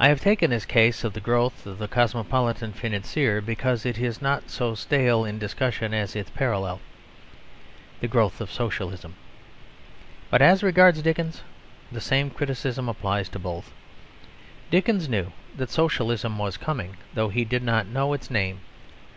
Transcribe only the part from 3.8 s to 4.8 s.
it is not so